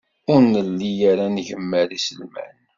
[0.31, 2.55] Ur nelli ara ngemmer iselman.